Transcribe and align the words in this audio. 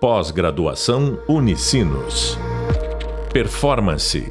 Pós-graduação 0.00 1.20
Unicinos. 1.28 2.38
Performance. 3.32 4.28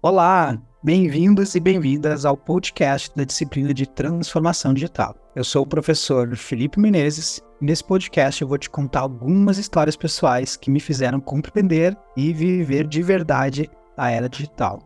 Olá, 0.00 0.56
bem-vindos 0.84 1.56
e 1.56 1.60
bem-vindas 1.60 2.24
ao 2.24 2.36
podcast 2.36 3.10
da 3.16 3.24
disciplina 3.24 3.74
de 3.74 3.84
Transformação 3.84 4.72
Digital. 4.72 5.16
Eu 5.34 5.42
sou 5.42 5.64
o 5.64 5.66
professor 5.66 6.36
Felipe 6.36 6.78
Menezes 6.78 7.42
e 7.60 7.64
nesse 7.64 7.82
podcast 7.82 8.40
eu 8.40 8.46
vou 8.46 8.56
te 8.56 8.70
contar 8.70 9.00
algumas 9.00 9.58
histórias 9.58 9.96
pessoais 9.96 10.56
que 10.56 10.70
me 10.70 10.78
fizeram 10.78 11.18
compreender 11.18 11.98
e 12.16 12.32
viver 12.32 12.86
de 12.86 13.02
verdade 13.02 13.68
a 13.96 14.12
era 14.12 14.28
digital. 14.28 14.78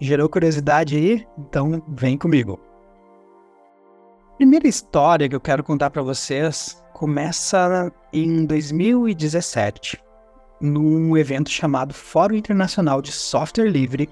Gerou 0.00 0.28
curiosidade 0.28 0.96
aí? 0.96 1.26
Então 1.36 1.82
vem 1.88 2.16
comigo 2.16 2.65
primeira 4.36 4.68
história 4.68 5.28
que 5.28 5.34
eu 5.34 5.40
quero 5.40 5.64
contar 5.64 5.88
para 5.88 6.02
vocês 6.02 6.82
começa 6.92 7.90
em 8.12 8.44
2017, 8.44 9.98
num 10.60 11.16
evento 11.16 11.48
chamado 11.48 11.94
Fórum 11.94 12.34
Internacional 12.34 13.00
de 13.00 13.12
Software 13.12 13.70
Livre, 13.70 14.10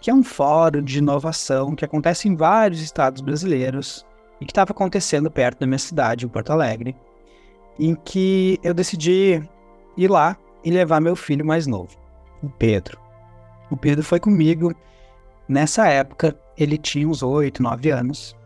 que 0.00 0.10
é 0.10 0.14
um 0.14 0.24
fórum 0.24 0.82
de 0.82 0.98
inovação 0.98 1.76
que 1.76 1.84
acontece 1.84 2.28
em 2.28 2.34
vários 2.34 2.80
estados 2.80 3.20
brasileiros 3.20 4.04
e 4.40 4.44
que 4.44 4.50
estava 4.50 4.72
acontecendo 4.72 5.30
perto 5.30 5.60
da 5.60 5.66
minha 5.66 5.78
cidade, 5.78 6.24
em 6.24 6.28
Porto 6.28 6.50
Alegre, 6.50 6.96
em 7.78 7.94
que 7.94 8.58
eu 8.62 8.74
decidi 8.74 9.40
ir 9.96 10.08
lá 10.08 10.36
e 10.64 10.70
levar 10.70 11.00
meu 11.00 11.14
filho 11.14 11.46
mais 11.46 11.64
novo, 11.66 11.96
o 12.42 12.48
Pedro. 12.48 12.98
O 13.70 13.76
Pedro 13.76 14.02
foi 14.02 14.18
comigo. 14.18 14.74
Nessa 15.48 15.86
época, 15.86 16.36
ele 16.56 16.76
tinha 16.76 17.08
uns 17.08 17.22
8, 17.22 17.62
9 17.62 17.90
anos. 17.90 18.37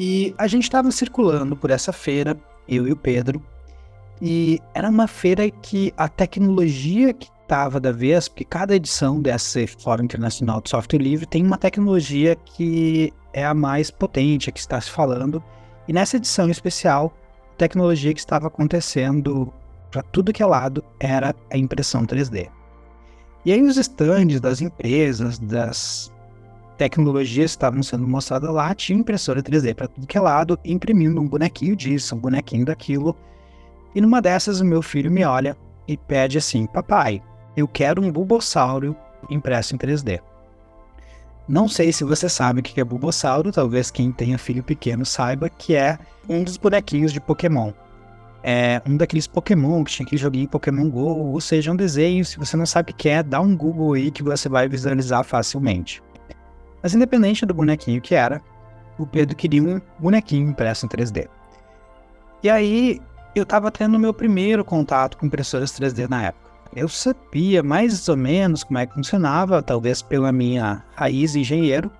E 0.00 0.32
a 0.38 0.46
gente 0.46 0.62
estava 0.62 0.92
circulando 0.92 1.56
por 1.56 1.70
essa 1.70 1.92
feira, 1.92 2.38
eu 2.68 2.86
e 2.86 2.92
o 2.92 2.96
Pedro, 2.96 3.42
e 4.22 4.60
era 4.72 4.88
uma 4.88 5.08
feira 5.08 5.50
que 5.50 5.92
a 5.96 6.08
tecnologia 6.08 7.12
que 7.12 7.28
estava 7.42 7.80
da 7.80 7.90
vez, 7.90 8.28
porque 8.28 8.44
cada 8.44 8.76
edição 8.76 9.20
dessa 9.20 9.66
Fórum 9.66 10.04
Internacional 10.04 10.60
de 10.60 10.70
Software 10.70 11.00
Livre 11.00 11.26
tem 11.26 11.44
uma 11.44 11.58
tecnologia 11.58 12.36
que 12.36 13.12
é 13.32 13.44
a 13.44 13.52
mais 13.52 13.90
potente, 13.90 14.48
a 14.48 14.52
que 14.52 14.60
está 14.60 14.80
se 14.80 14.88
falando, 14.88 15.42
e 15.88 15.92
nessa 15.92 16.16
edição 16.16 16.48
especial, 16.48 17.12
a 17.54 17.56
tecnologia 17.56 18.14
que 18.14 18.20
estava 18.20 18.46
acontecendo 18.46 19.52
para 19.90 20.02
tudo 20.02 20.32
que 20.32 20.44
é 20.44 20.46
lado 20.46 20.84
era 21.00 21.34
a 21.52 21.58
impressão 21.58 22.06
3D. 22.06 22.48
E 23.44 23.52
aí 23.52 23.62
os 23.62 23.76
estandes 23.76 24.40
das 24.40 24.60
empresas, 24.60 25.40
das 25.40 26.12
tecnologias 26.78 27.50
estavam 27.50 27.82
sendo 27.82 28.06
mostradas 28.06 28.50
lá, 28.50 28.72
tinha 28.74 28.98
impressora 28.98 29.42
3D 29.42 29.74
para 29.74 29.88
tudo 29.88 30.06
que 30.06 30.16
é 30.16 30.20
lado, 30.20 30.58
imprimindo 30.64 31.20
um 31.20 31.28
bonequinho 31.28 31.74
disso, 31.74 32.14
um 32.14 32.18
bonequinho 32.18 32.64
daquilo. 32.64 33.16
E 33.94 34.00
numa 34.00 34.22
dessas, 34.22 34.60
o 34.60 34.64
meu 34.64 34.80
filho 34.80 35.10
me 35.10 35.24
olha 35.24 35.56
e 35.86 35.96
pede 35.96 36.38
assim: 36.38 36.66
Papai, 36.66 37.20
eu 37.56 37.66
quero 37.66 38.00
um 38.00 38.12
Bulbosauro 38.12 38.96
impresso 39.28 39.74
em 39.74 39.78
3D. 39.78 40.20
Não 41.48 41.66
sei 41.66 41.92
se 41.92 42.04
você 42.04 42.28
sabe 42.28 42.60
o 42.60 42.62
que 42.62 42.80
é 42.80 42.84
Bulbosauro, 42.84 43.50
talvez 43.50 43.90
quem 43.90 44.12
tenha 44.12 44.38
filho 44.38 44.62
pequeno 44.62 45.04
saiba 45.04 45.48
que 45.48 45.74
é 45.74 45.98
um 46.28 46.44
dos 46.44 46.56
bonequinhos 46.56 47.12
de 47.12 47.20
Pokémon. 47.20 47.72
É 48.42 48.80
um 48.86 48.96
daqueles 48.96 49.26
Pokémon 49.26 49.82
que 49.82 49.90
tinha 49.90 50.06
aquele 50.06 50.20
joguinho 50.20 50.48
Pokémon 50.48 50.88
GO, 50.88 51.32
ou 51.32 51.40
seja, 51.40 51.72
um 51.72 51.76
desenho. 51.76 52.24
Se 52.24 52.38
você 52.38 52.56
não 52.56 52.66
sabe 52.66 52.92
o 52.92 52.94
que 52.94 53.08
é, 53.08 53.22
dá 53.22 53.40
um 53.40 53.56
Google 53.56 53.94
aí 53.94 54.10
que 54.10 54.22
você 54.22 54.48
vai 54.48 54.68
visualizar 54.68 55.24
facilmente. 55.24 56.02
Mas 56.82 56.94
independente 56.94 57.44
do 57.44 57.54
bonequinho 57.54 58.00
que 58.00 58.14
era, 58.14 58.42
o 58.98 59.06
Pedro 59.06 59.36
queria 59.36 59.62
um 59.62 59.80
bonequinho 59.98 60.48
impresso 60.48 60.86
em 60.86 60.88
3D. 60.88 61.28
E 62.42 62.50
aí 62.50 63.00
eu 63.34 63.42
estava 63.42 63.70
tendo 63.70 63.98
meu 63.98 64.12
primeiro 64.12 64.64
contato 64.64 65.16
com 65.16 65.26
impressoras 65.26 65.72
3D 65.72 66.08
na 66.08 66.26
época. 66.26 66.48
Eu 66.74 66.88
sabia 66.88 67.62
mais 67.62 68.08
ou 68.08 68.16
menos 68.16 68.62
como 68.62 68.78
é 68.78 68.86
que 68.86 68.94
funcionava, 68.94 69.62
talvez 69.62 70.02
pela 70.02 70.30
minha 70.30 70.84
raiz 70.94 71.34
engenheiro. 71.34 71.90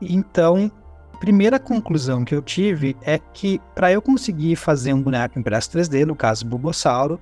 Então, 0.00 0.70
a 1.14 1.18
primeira 1.18 1.58
conclusão 1.58 2.24
que 2.24 2.34
eu 2.34 2.42
tive 2.42 2.96
é 3.02 3.18
que 3.18 3.60
para 3.74 3.92
eu 3.92 4.02
conseguir 4.02 4.56
fazer 4.56 4.92
um 4.92 5.00
boneco 5.00 5.38
impresso 5.38 5.70
3D, 5.70 6.04
no 6.04 6.16
caso 6.16 6.46
Bulbosauro, 6.46 7.20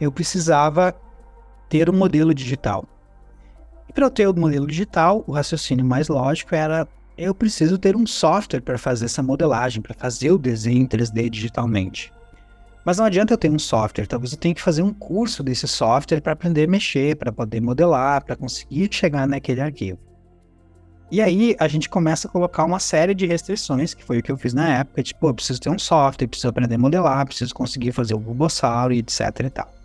eu 0.00 0.10
precisava 0.10 0.94
ter 1.68 1.90
um 1.90 1.92
modelo 1.92 2.34
digital. 2.34 2.84
Para 3.96 4.04
eu 4.04 4.10
ter 4.10 4.28
o 4.28 4.38
modelo 4.38 4.66
digital, 4.66 5.24
o 5.26 5.32
raciocínio 5.32 5.82
mais 5.82 6.08
lógico 6.08 6.54
era 6.54 6.86
eu 7.16 7.34
preciso 7.34 7.78
ter 7.78 7.96
um 7.96 8.06
software 8.06 8.60
para 8.60 8.76
fazer 8.76 9.06
essa 9.06 9.22
modelagem, 9.22 9.80
para 9.80 9.94
fazer 9.94 10.30
o 10.30 10.36
desenho 10.36 10.82
em 10.82 10.86
3D 10.86 11.30
digitalmente. 11.30 12.12
Mas 12.84 12.98
não 12.98 13.06
adianta 13.06 13.32
eu 13.32 13.38
ter 13.38 13.50
um 13.50 13.58
software, 13.58 14.06
talvez 14.06 14.32
eu 14.32 14.38
tenha 14.38 14.54
que 14.54 14.60
fazer 14.60 14.82
um 14.82 14.92
curso 14.92 15.42
desse 15.42 15.66
software 15.66 16.20
para 16.20 16.34
aprender 16.34 16.64
a 16.64 16.70
mexer, 16.70 17.16
para 17.16 17.32
poder 17.32 17.62
modelar, 17.62 18.22
para 18.22 18.36
conseguir 18.36 18.90
chegar 18.92 19.26
naquele 19.26 19.62
arquivo. 19.62 19.98
E 21.10 21.22
aí 21.22 21.56
a 21.58 21.66
gente 21.66 21.88
começa 21.88 22.28
a 22.28 22.30
colocar 22.30 22.66
uma 22.66 22.78
série 22.78 23.14
de 23.14 23.24
restrições, 23.24 23.94
que 23.94 24.04
foi 24.04 24.18
o 24.18 24.22
que 24.22 24.30
eu 24.30 24.36
fiz 24.36 24.52
na 24.52 24.80
época, 24.80 25.02
tipo, 25.02 25.26
eu 25.26 25.32
preciso 25.32 25.58
ter 25.58 25.70
um 25.70 25.78
software, 25.78 26.28
preciso 26.28 26.48
aprender 26.48 26.74
a 26.74 26.78
modelar, 26.78 27.24
preciso 27.24 27.54
conseguir 27.54 27.92
fazer 27.92 28.12
o 28.12 28.18
Bulbosauro 28.18 28.92
e 28.92 28.98
etc 28.98 29.40
e 29.42 29.48
tal. 29.48 29.75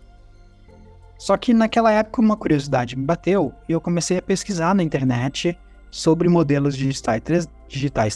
Só 1.22 1.36
que 1.36 1.54
naquela 1.54 1.92
época 1.92 2.20
uma 2.20 2.36
curiosidade 2.36 2.96
me 2.98 3.04
bateu 3.04 3.54
e 3.68 3.72
eu 3.72 3.80
comecei 3.80 4.18
a 4.18 4.22
pesquisar 4.22 4.74
na 4.74 4.82
internet 4.82 5.56
sobre 5.88 6.28
modelos 6.28 6.76
digitais, 6.76 7.22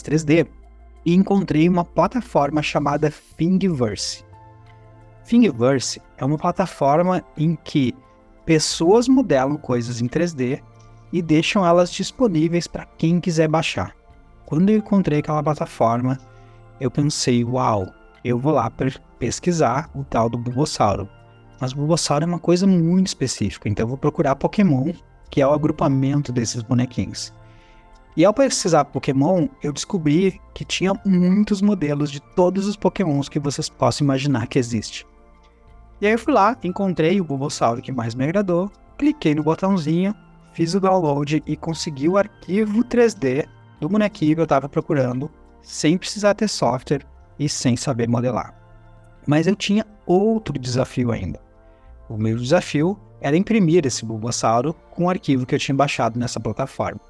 3D 0.03 0.45
e 1.05 1.13
encontrei 1.13 1.69
uma 1.69 1.85
plataforma 1.85 2.61
chamada 2.61 3.09
Thingiverse. 3.37 4.25
Thingiverse 5.23 6.01
é 6.17 6.25
uma 6.25 6.37
plataforma 6.37 7.23
em 7.37 7.55
que 7.55 7.95
pessoas 8.45 9.07
modelam 9.07 9.55
coisas 9.55 10.01
em 10.01 10.07
3D 10.09 10.61
e 11.13 11.21
deixam 11.21 11.65
elas 11.65 11.89
disponíveis 11.89 12.67
para 12.67 12.85
quem 12.97 13.21
quiser 13.21 13.47
baixar. 13.47 13.95
Quando 14.45 14.69
eu 14.69 14.79
encontrei 14.79 15.19
aquela 15.19 15.41
plataforma, 15.41 16.19
eu 16.77 16.91
pensei, 16.91 17.45
uau, 17.45 17.87
eu 18.21 18.37
vou 18.37 18.51
lá 18.51 18.69
pesquisar 19.17 19.89
o 19.95 20.03
tal 20.03 20.29
do 20.29 20.37
Bulbosauro. 20.37 21.07
Mas 21.59 21.73
Bulbasaur 21.73 22.21
é 22.21 22.25
uma 22.25 22.39
coisa 22.39 22.67
muito 22.67 23.07
específica, 23.07 23.67
então 23.67 23.83
eu 23.83 23.89
vou 23.89 23.97
procurar 23.97 24.35
Pokémon, 24.35 24.93
que 25.29 25.41
é 25.41 25.47
o 25.47 25.53
agrupamento 25.53 26.31
desses 26.31 26.61
bonequinhos. 26.61 27.33
E 28.15 28.25
ao 28.25 28.33
pesquisar 28.33 28.85
Pokémon, 28.85 29.47
eu 29.61 29.71
descobri 29.71 30.41
que 30.53 30.65
tinha 30.65 30.93
muitos 31.05 31.61
modelos 31.61 32.09
de 32.09 32.19
todos 32.19 32.65
os 32.65 32.75
Pokémons 32.75 33.29
que 33.29 33.39
vocês 33.39 33.69
possam 33.69 34.05
imaginar 34.05 34.47
que 34.47 34.57
existe. 34.57 35.05
E 36.01 36.07
aí 36.07 36.13
eu 36.13 36.19
fui 36.19 36.33
lá, 36.33 36.57
encontrei 36.63 37.19
o 37.21 37.23
Bulbasaur 37.23 37.81
que 37.81 37.91
mais 37.91 38.15
me 38.15 38.23
agradou, 38.23 38.71
cliquei 38.97 39.35
no 39.35 39.43
botãozinho, 39.43 40.15
fiz 40.53 40.73
o 40.73 40.79
download 40.79 41.43
e 41.45 41.55
consegui 41.55 42.09
o 42.09 42.17
arquivo 42.17 42.83
3D 42.83 43.47
do 43.79 43.89
bonequinho 43.89 44.35
que 44.35 44.41
eu 44.41 44.45
estava 44.45 44.67
procurando, 44.67 45.29
sem 45.61 45.97
precisar 45.97 46.33
ter 46.33 46.47
software 46.47 47.05
e 47.37 47.47
sem 47.47 47.75
saber 47.75 48.07
modelar. 48.07 48.55
Mas 49.27 49.45
eu 49.45 49.55
tinha 49.55 49.85
outro 50.05 50.57
desafio 50.57 51.11
ainda. 51.11 51.46
O 52.09 52.17
meu 52.17 52.37
desafio 52.37 52.97
era 53.19 53.35
imprimir 53.35 53.85
esse 53.85 54.05
Bulbasauro 54.05 54.73
com 54.91 55.05
o 55.05 55.09
arquivo 55.09 55.45
que 55.45 55.55
eu 55.55 55.59
tinha 55.59 55.75
baixado 55.75 56.19
nessa 56.19 56.39
plataforma. 56.39 57.01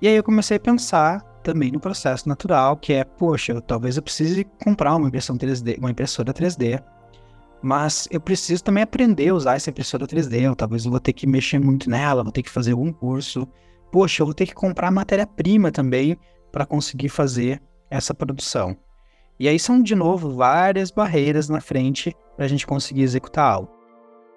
E 0.00 0.08
aí 0.08 0.14
eu 0.14 0.22
comecei 0.22 0.56
a 0.56 0.60
pensar 0.60 1.20
também 1.42 1.70
no 1.70 1.80
processo 1.80 2.28
natural, 2.28 2.76
que 2.76 2.92
é, 2.92 3.04
poxa, 3.04 3.52
eu, 3.52 3.60
talvez 3.60 3.96
eu 3.96 4.02
precise 4.02 4.44
comprar 4.62 4.96
uma 4.96 5.08
impressão 5.08 5.36
3D, 5.36 5.78
uma 5.78 5.90
impressora 5.90 6.32
3D, 6.32 6.82
mas 7.62 8.08
eu 8.10 8.20
preciso 8.20 8.62
também 8.62 8.82
aprender 8.82 9.28
a 9.28 9.34
usar 9.34 9.54
essa 9.54 9.70
impressora 9.70 10.06
3D, 10.06 10.48
ou 10.48 10.54
talvez 10.54 10.84
eu 10.84 10.90
vou 10.90 11.00
ter 11.00 11.12
que 11.12 11.26
mexer 11.26 11.58
muito 11.58 11.88
nela, 11.88 12.22
vou 12.22 12.32
ter 12.32 12.42
que 12.42 12.50
fazer 12.50 12.72
algum 12.72 12.92
curso. 12.92 13.48
Poxa, 13.90 14.22
eu 14.22 14.26
vou 14.26 14.34
ter 14.34 14.46
que 14.46 14.54
comprar 14.54 14.90
matéria-prima 14.90 15.70
também 15.70 16.16
para 16.52 16.66
conseguir 16.66 17.08
fazer 17.08 17.62
essa 17.90 18.12
produção. 18.12 18.76
E 19.38 19.48
aí 19.48 19.58
são, 19.58 19.82
de 19.82 19.94
novo, 19.94 20.34
várias 20.34 20.90
barreiras 20.90 21.48
na 21.48 21.60
frente 21.60 22.14
para 22.36 22.44
a 22.44 22.48
gente 22.48 22.66
conseguir 22.66 23.02
executar 23.02 23.52
algo. 23.52 23.83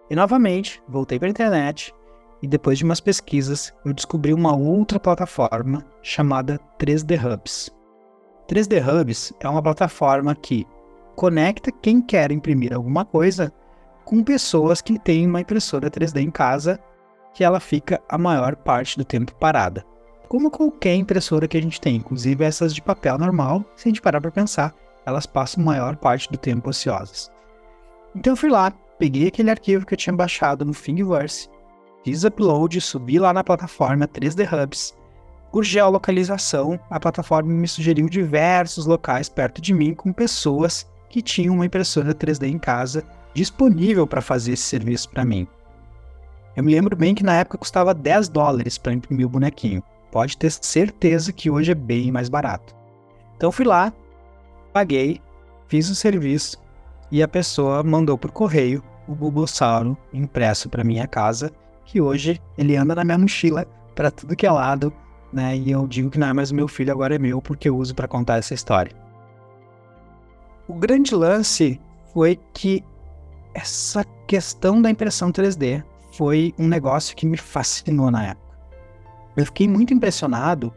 E 0.10 0.16
novamente, 0.16 0.82
voltei 0.88 1.20
para 1.20 1.28
a 1.28 1.32
internet 1.32 1.94
e 2.42 2.48
depois 2.48 2.78
de 2.78 2.84
umas 2.84 3.00
pesquisas, 3.00 3.74
eu 3.84 3.94
descobri 3.94 4.34
uma 4.34 4.56
outra 4.56 5.00
plataforma 5.00 5.86
chamada 6.02 6.60
3D 6.80 7.18
Hubs. 7.24 7.70
3D 8.48 8.82
Hubs 8.82 9.34
é 9.40 9.50
uma 9.50 9.62
plataforma 9.62 10.34
que 10.36 10.66
conecta 11.16 11.72
quem 11.72 12.02
quer 12.02 12.32
imprimir 12.32 12.74
alguma 12.74 13.04
coisa 13.04 13.52
com 14.06 14.24
pessoas 14.24 14.82
que 14.82 14.98
têm 15.00 15.28
uma 15.28 15.42
impressora 15.42 15.90
3D 15.90 16.22
em 16.22 16.32
casa 16.32 16.80
que 17.34 17.44
ela 17.44 17.60
fica 17.60 18.02
a 18.08 18.18
maior 18.18 18.56
parte 18.56 18.98
do 18.98 19.04
tempo 19.04 19.36
parada. 19.36 19.86
Como 20.28 20.52
qualquer 20.52 20.96
impressora 20.96 21.48
que 21.48 21.58
a 21.58 21.62
gente 21.62 21.80
tem, 21.80 21.98
inclusive 21.98 22.44
essas 22.44 22.74
de 22.74 22.82
papel 22.82 23.18
normal, 23.18 23.64
se 23.76 23.88
a 23.88 23.90
gente 23.90 24.02
parar 24.02 24.22
para 24.22 24.32
pensar, 24.32 24.74
elas 25.06 25.26
passam 25.26 25.62
a 25.62 25.66
maior 25.66 25.96
parte 25.98 26.30
do 26.32 26.38
tempo 26.38 26.70
ociosas. 26.70 27.32
Então 28.16 28.34
eu 28.34 28.38
fui 28.38 28.50
lá, 28.50 28.74
peguei 28.98 29.28
aquele 29.28 29.52
arquivo 29.52 29.86
que 29.86 29.94
eu 29.94 29.98
tinha 29.98 30.16
baixado 30.16 30.66
no 30.66 30.74
Thingiverse, 30.74 31.50
fiz 32.04 32.24
upload, 32.24 32.80
subi 32.82 33.20
lá 33.20 33.34
na 33.34 33.44
plataforma 33.44 34.08
3D 34.08 34.48
Hubs 34.52 34.98
por 35.52 35.64
geolocalização, 35.64 36.80
a 36.90 37.00
plataforma 37.00 37.52
me 37.52 37.68
sugeriu 37.68 38.10
diversos 38.10 38.86
locais 38.86 39.30
perto 39.30 39.62
de 39.62 39.74
mim 39.74 39.94
com 39.94 40.12
pessoas 40.12 40.86
que 41.10 41.22
tinham 41.22 41.56
uma 41.56 41.66
impressora 41.66 42.14
3D 42.14 42.48
em 42.48 42.60
casa 42.60 43.04
disponível 43.34 44.06
para 44.06 44.22
fazer 44.22 44.54
esse 44.54 44.64
serviço 44.64 45.10
para 45.10 45.24
mim. 45.24 45.48
Eu 46.56 46.64
me 46.64 46.74
lembro 46.74 46.96
bem 46.96 47.16
que 47.16 47.24
na 47.24 47.36
época 47.36 47.58
custava 47.58 47.94
10 47.94 48.30
dólares 48.30 48.78
para 48.78 48.94
imprimir 48.94 49.26
o 49.26 49.30
bonequinho. 49.30 49.82
Pode 50.12 50.38
ter 50.38 50.52
certeza 50.52 51.32
que 51.32 51.50
hoje 51.50 51.72
é 51.72 51.76
bem 51.76 52.12
mais 52.12 52.30
barato. 52.30 52.76
Então 53.36 53.52
fui 53.52 53.66
lá, 53.66 53.94
paguei, 54.74 55.22
fiz 55.68 55.90
o 55.90 55.96
serviço 55.96 56.60
e 57.12 57.24
a 57.24 57.28
pessoa 57.28 57.84
mandou 57.84 58.18
por 58.18 58.32
correio 58.32 58.84
o 59.08 59.16
Bulbosauro 59.16 59.98
impresso 60.14 60.70
para 60.70 60.84
minha 60.84 61.08
casa, 61.08 61.52
que 61.86 62.02
hoje 62.02 62.42
ele 62.58 62.76
anda 62.76 62.94
na 62.94 63.04
minha 63.04 63.18
mochila 63.18 63.66
para 63.96 64.12
tudo 64.12 64.36
que 64.36 64.46
é 64.46 64.52
lado, 64.52 64.92
né? 65.32 65.56
E 65.56 65.72
eu 65.72 65.88
digo 65.88 66.10
que 66.10 66.20
não 66.20 66.28
é 66.28 66.34
mais 66.34 66.52
meu 66.52 66.68
filho, 66.68 66.92
agora 66.92 67.16
é 67.16 67.20
meu, 67.20 67.42
porque 67.42 67.70
eu 67.70 67.78
uso 67.78 67.96
para 67.96 68.08
contar 68.08 68.38
essa 68.38 68.54
história. 68.54 68.92
O 70.68 70.74
grande 70.74 71.16
lance 71.16 71.80
foi 72.14 72.40
que 72.54 72.84
essa 73.54 74.04
questão 74.28 74.82
da 74.82 74.90
impressão 74.90 75.32
3D 75.32 75.84
foi 76.12 76.54
um 76.60 76.68
negócio 76.68 77.16
que 77.16 77.26
me 77.26 77.38
fascinou 77.38 78.12
na 78.12 78.28
época. 78.28 78.58
Eu 79.36 79.46
fiquei 79.46 79.68
muito 79.68 79.94
impressionado 79.94 80.74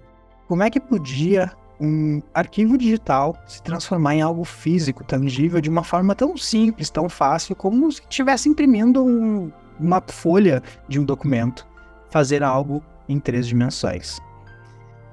como 0.46 0.62
é 0.62 0.70
que 0.70 0.78
podia 0.78 1.50
um 1.80 2.22
arquivo 2.34 2.76
digital 2.76 3.36
se 3.46 3.62
transformar 3.62 4.14
em 4.14 4.22
algo 4.22 4.44
físico, 4.44 5.02
tangível, 5.02 5.60
de 5.60 5.70
uma 5.70 5.82
forma 5.82 6.14
tão 6.14 6.36
simples, 6.36 6.90
tão 6.90 7.08
fácil, 7.08 7.56
como 7.56 7.90
se 7.90 8.02
estivesse 8.02 8.48
imprimindo 8.48 9.04
um, 9.04 9.50
uma 9.78 10.02
folha 10.06 10.62
de 10.88 11.00
um 11.00 11.04
documento, 11.04 11.66
fazer 12.10 12.42
algo 12.42 12.82
em 13.08 13.18
três 13.18 13.46
dimensões. 13.46 14.20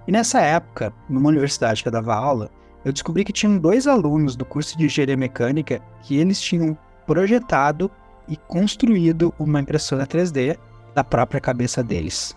E 0.07 0.11
nessa 0.11 0.41
época, 0.41 0.93
numa 1.09 1.29
universidade 1.29 1.81
que 1.81 1.87
eu 1.87 1.91
dava 1.91 2.13
aula, 2.13 2.49
eu 2.83 2.91
descobri 2.91 3.23
que 3.23 3.33
tinham 3.33 3.57
dois 3.57 3.87
alunos 3.87 4.35
do 4.35 4.45
curso 4.45 4.77
de 4.77 4.85
engenharia 4.85 5.17
mecânica 5.17 5.81
que 6.03 6.17
eles 6.17 6.39
tinham 6.39 6.77
projetado 7.05 7.89
e 8.27 8.35
construído 8.35 9.33
uma 9.39 9.61
impressora 9.61 10.05
3D 10.05 10.57
da 10.93 11.03
própria 11.03 11.39
cabeça 11.39 11.83
deles. 11.83 12.35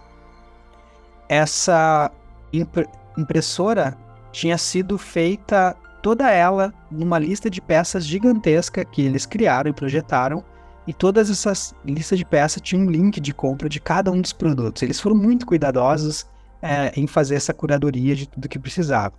Essa 1.29 2.11
imp 2.53 2.79
impressora 3.17 3.97
tinha 4.33 4.57
sido 4.57 4.97
feita 4.97 5.77
toda 6.03 6.31
ela 6.31 6.73
numa 6.91 7.19
lista 7.19 7.51
de 7.51 7.61
peças 7.61 8.07
gigantesca 8.07 8.85
que 8.85 9.03
eles 9.03 9.27
criaram 9.27 9.71
e 9.71 9.75
projetaram, 9.75 10.45
e 10.87 10.93
todas 10.93 11.31
essas 11.31 11.75
listas 11.85 12.19
de 12.19 12.25
peças 12.25 12.63
tinham 12.63 12.87
um 12.87 12.91
link 12.91 13.21
de 13.21 13.35
compra 13.35 13.69
de 13.69 13.79
cada 13.81 14.11
um 14.11 14.21
dos 14.21 14.33
produtos. 14.33 14.83
Eles 14.83 14.99
foram 14.99 15.15
muito 15.15 15.47
cuidadosos 15.47 16.27
é, 16.63 16.93
em 16.99 17.07
fazer 17.07 17.37
essa 17.37 17.55
curadoria 17.55 18.17
de 18.17 18.29
tudo 18.29 18.49
que 18.49 18.59
precisava. 18.59 19.15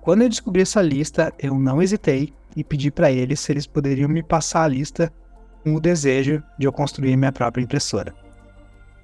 Quando 0.00 0.22
eu 0.22 0.28
descobri 0.28 0.62
essa 0.62 0.80
lista, 0.80 1.32
eu 1.38 1.54
não 1.54 1.82
hesitei 1.82 2.32
e 2.56 2.64
pedi 2.64 2.90
para 2.90 3.10
eles 3.10 3.40
se 3.40 3.52
eles 3.52 3.66
poderiam 3.66 4.08
me 4.08 4.22
passar 4.22 4.64
a 4.64 4.68
lista 4.68 5.12
com 5.62 5.74
o 5.74 5.80
desejo 5.80 6.42
de 6.58 6.66
eu 6.66 6.72
construir 6.72 7.16
minha 7.16 7.32
própria 7.32 7.62
impressora. 7.62 8.14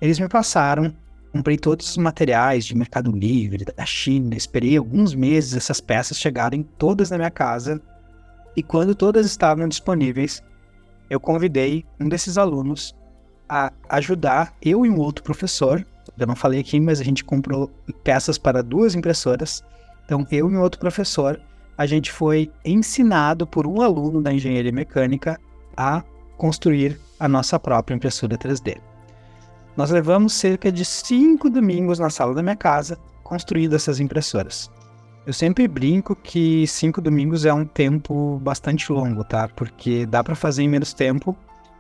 Eles 0.01 0.19
me 0.19 0.29
passaram 0.29 0.95
Comprei 1.33 1.57
todos 1.57 1.91
os 1.91 1.97
materiais 1.97 2.65
de 2.65 2.75
Mercado 2.75 3.11
Livre, 3.11 3.65
da 3.65 3.85
China, 3.85 4.35
esperei 4.35 4.77
alguns 4.77 5.15
meses 5.15 5.55
essas 5.55 5.81
peças 5.81 6.19
chegarem 6.19 6.63
todas 6.79 7.11
na 7.11 7.19
minha 7.19 7.31
casa. 7.31 7.81
E 8.57 8.63
quando 8.63 8.95
todas 8.95 9.27
estavam 9.27 9.69
disponíveis, 9.69 10.43
eu 11.11 11.21
convidei 11.21 11.85
um 12.01 12.09
desses 12.09 12.39
alunos 12.39 12.95
a 13.49 13.73
ajudar 13.91 14.55
eu 14.63 14.87
e 14.87 14.91
um 14.91 14.99
outro 14.99 15.23
professor. 15.23 15.87
Eu 16.19 16.27
não 16.27 16.37
falei 16.37 16.61
aqui, 16.61 16.81
mas 16.81 17.01
a 17.01 17.05
gente 17.05 17.25
comprou 17.25 17.71
peças 18.03 18.39
para 18.39 18.63
duas 18.63 18.95
impressoras. 18.95 19.63
Então, 20.05 20.27
eu 20.31 20.51
e 20.51 20.57
um 20.57 20.61
outro 20.61 20.81
professor, 20.81 21.41
a 21.77 21.85
gente 21.85 22.11
foi 22.11 22.51
ensinado 22.65 23.47
por 23.47 23.67
um 23.67 23.81
aluno 23.83 24.23
da 24.23 24.33
engenharia 24.33 24.73
mecânica 24.73 25.39
a 25.77 26.03
construir 26.37 26.99
a 27.21 27.29
nossa 27.29 27.59
própria 27.59 27.95
impressora 27.95 28.39
3D. 28.39 28.79
Nós 29.77 29.91
levamos 29.91 30.33
cerca 30.33 30.73
de 30.73 30.85
cinco 30.85 31.51
domingos 31.51 31.99
na 31.99 32.09
sala 32.09 32.35
da 32.35 32.43
minha 32.43 32.57
casa 32.57 32.99
construindo 33.23 33.77
essas 33.77 34.01
impressoras. 34.01 34.71
Eu 35.27 35.33
sempre 35.33 35.69
brinco 35.69 36.17
que 36.17 36.67
cinco 36.67 37.01
domingos 37.01 37.45
é 37.45 37.53
um 37.53 37.67
tempo 37.67 38.41
bastante 38.43 38.91
longo, 38.91 39.23
tá? 39.23 39.49
Porque 39.49 40.07
dá 40.07 40.25
para 40.25 40.35
fazer 40.35 40.63
em 40.63 40.69
menos 40.69 40.95
tempo, 40.95 41.37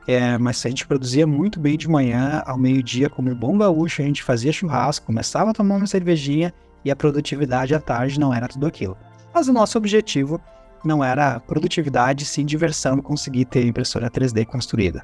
é, 0.06 0.36
mas 0.36 0.66
a 0.66 0.68
gente 0.68 0.86
produzia 0.86 1.26
muito 1.26 1.58
bem 1.58 1.78
de 1.78 1.88
manhã, 1.88 2.42
ao 2.44 2.58
meio-dia, 2.58 3.08
como 3.08 3.34
bom 3.34 3.56
gaúcho, 3.56 4.02
a 4.02 4.04
gente 4.04 4.22
fazia 4.22 4.52
churrasco, 4.52 5.06
começava 5.06 5.50
a 5.52 5.54
tomar 5.54 5.76
uma 5.76 5.86
cervejinha 5.86 6.52
e 6.84 6.90
a 6.90 6.96
produtividade 6.96 7.74
à 7.74 7.80
tarde 7.80 8.20
não 8.20 8.34
era 8.34 8.48
tudo 8.48 8.66
aquilo. 8.66 8.96
Mas 9.32 9.48
o 9.48 9.52
nosso 9.52 9.78
objetivo 9.78 10.40
não 10.84 11.02
era 11.02 11.40
produtividade, 11.40 12.26
sim 12.26 12.44
diversão, 12.44 13.00
conseguir 13.00 13.46
ter 13.46 13.64
impressora 13.64 14.10
3D 14.10 14.44
construída. 14.44 15.02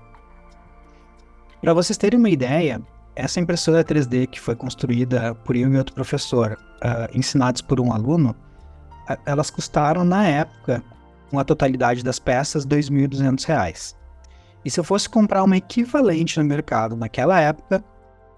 Para 1.62 1.74
vocês 1.74 1.96
terem 1.96 2.18
uma 2.18 2.28
ideia, 2.28 2.82
essa 3.14 3.38
impressora 3.38 3.84
3D 3.84 4.26
que 4.26 4.40
foi 4.40 4.56
construída 4.56 5.32
por 5.44 5.54
eu 5.54 5.72
e 5.72 5.78
outro 5.78 5.94
professor, 5.94 6.58
uh, 6.84 7.16
ensinados 7.16 7.62
por 7.62 7.78
um 7.78 7.92
aluno, 7.92 8.34
uh, 9.08 9.16
elas 9.24 9.48
custaram 9.48 10.02
na 10.02 10.26
época, 10.26 10.82
com 11.30 11.38
a 11.38 11.44
totalidade 11.44 12.02
das 12.02 12.18
peças, 12.18 12.64
R$ 12.64 12.70
2.200. 12.70 13.94
E 14.64 14.70
se 14.72 14.80
eu 14.80 14.82
fosse 14.82 15.08
comprar 15.08 15.44
uma 15.44 15.56
equivalente 15.56 16.36
no 16.40 16.44
mercado 16.44 16.96
naquela 16.96 17.40
época, 17.40 17.84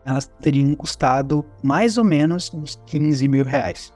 elas 0.04 0.30
teriam 0.42 0.74
custado 0.74 1.42
mais 1.62 1.96
ou 1.96 2.04
menos 2.04 2.52
uns 2.52 2.78
15 2.84 3.26
mil 3.26 3.44
reais. 3.46 3.90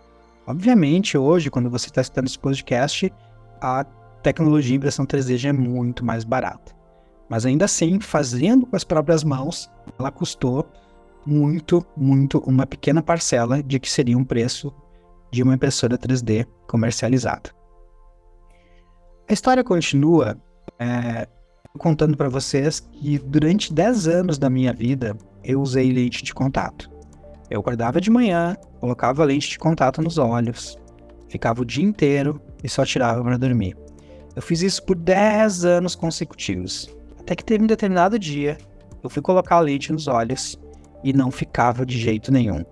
Obviamente, 0.47 1.19
hoje, 1.19 1.51
quando 1.51 1.69
você 1.69 1.89
está 1.89 2.01
escutando 2.01 2.29
esse 2.29 2.39
podcast, 2.39 3.13
a 3.61 3.85
tecnologia 4.23 4.71
de 4.71 4.77
impressão 4.77 5.05
3D 5.05 5.37
já 5.37 5.51
é 5.51 5.53
muito 5.53 6.03
mais 6.03 6.25
barata. 6.25 6.78
Mas 7.29 7.45
ainda 7.45 7.67
assim, 7.67 8.01
fazendo 8.01 8.67
com 8.67 8.77
as 8.77 8.85
próprias 8.85 9.23
mãos, 9.23 9.71
ela 9.99 10.11
custou 10.11 10.67
muito, 11.27 11.85
muito, 11.97 12.39
uma 12.39 12.67
pequena 12.67 13.03
parcela 13.03 13.63
de 13.63 13.79
que 13.79 13.91
seria 13.91 14.17
um 14.17 14.25
preço 14.25 14.73
de 15.31 15.43
uma 15.43 15.55
impressora 15.55 15.99
3D 15.99 16.47
comercializada. 16.67 17.51
A 19.29 19.33
história 19.33 19.63
continua 19.63 20.41
é, 20.79 21.29
contando 21.77 22.17
para 22.17 22.31
vocês 22.31 22.81
que 22.81 23.19
durante 23.19 23.73
10 23.75 24.09
anos 24.09 24.39
da 24.39 24.49
minha 24.49 24.73
vida 24.73 25.17
eu 25.45 25.61
usei 25.61 25.93
lente 25.93 26.25
de 26.25 26.33
contato. 26.33 26.91
Eu 27.51 27.61
acordava 27.61 28.01
de 28.01 28.11
manhã, 28.11 28.57
colocava 28.81 29.25
lente 29.25 29.51
de 29.51 29.59
contato 29.59 30.01
nos 30.01 30.17
olhos, 30.17 30.79
ficava 31.29 31.61
o 31.61 31.65
dia 31.65 31.85
inteiro 31.85 32.41
e 32.65 32.69
só 32.69 32.85
tirava 32.85 33.23
para 33.23 33.37
dormir. 33.37 33.77
Eu 34.35 34.41
fiz 34.43 34.63
isso 34.63 34.83
por 34.85 34.97
10 34.97 35.65
anos 35.65 35.95
consecutivos. 35.95 36.89
Até 37.29 37.37
que 37.37 37.45
teve 37.45 37.63
um 37.63 37.67
determinado 37.67 38.19
dia, 38.19 38.57
eu 39.03 39.11
fui 39.11 39.21
colocar 39.21 39.57
a 39.57 39.61
lente 39.61 39.93
nos 39.93 40.09
olhos 40.09 40.59
e 41.05 41.13
não 41.13 41.31
ficava 41.31 41.85
de 41.85 41.99
jeito 41.99 42.33
nenhum. 42.33 42.65